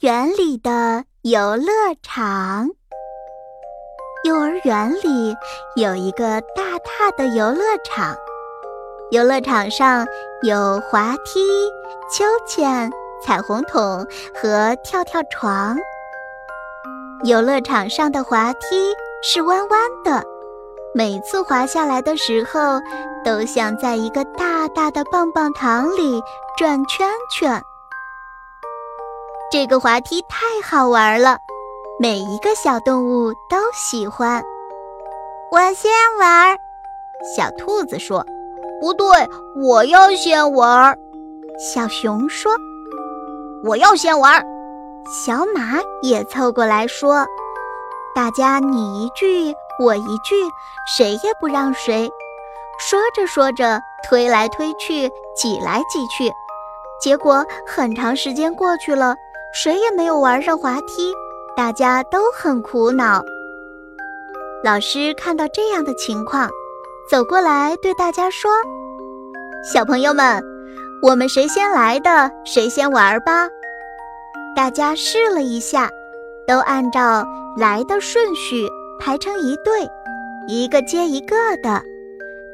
[0.00, 1.66] 园里的游乐
[2.02, 2.68] 场。
[4.24, 5.34] 幼儿园里
[5.76, 8.16] 有一个大大的游乐场，
[9.10, 10.06] 游乐场上
[10.42, 11.40] 有滑梯、
[12.10, 12.90] 秋千、
[13.22, 15.76] 彩虹桶和跳跳床。
[17.24, 20.24] 游乐场上的滑梯是弯弯的，
[20.94, 22.80] 每次滑下来的时候，
[23.24, 26.22] 都像在一个大大的棒棒糖里
[26.56, 27.62] 转圈圈。
[29.52, 31.38] 这个滑梯太好玩了，
[32.00, 34.42] 每一个小动物都喜欢。
[35.50, 36.56] 我先玩，
[37.36, 38.24] 小兔子说。
[38.80, 39.06] 不对，
[39.62, 40.96] 我要先玩。
[41.58, 42.50] 小熊说。
[43.62, 44.42] 我要先玩。
[45.04, 47.26] 小马也凑过来说。
[48.14, 50.34] 大家你一句我一句，
[50.96, 52.10] 谁也不让谁。
[52.78, 53.78] 说着说着，
[54.08, 56.32] 推来推去，挤来挤去，
[56.98, 59.14] 结果很长时间过去了。
[59.52, 61.12] 谁也没有玩上滑梯，
[61.54, 63.22] 大家都很苦恼。
[64.64, 66.48] 老师看到这样的情况，
[67.10, 68.50] 走过来对大家说
[69.62, 70.42] ：“小朋友们，
[71.02, 73.46] 我们谁先来的谁先玩吧。”
[74.56, 75.90] 大家试了一下，
[76.46, 77.22] 都按照
[77.56, 78.66] 来的顺序
[78.98, 79.86] 排成一队，
[80.48, 81.82] 一个接一个的，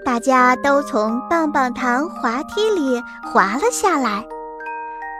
[0.04, 3.00] 大家都从棒棒糖滑梯里
[3.32, 4.26] 滑了下来。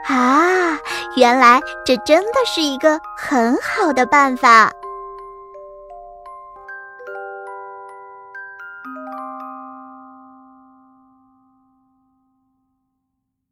[0.07, 0.79] 啊，
[1.15, 4.71] 原来这真的是一个很好的办法。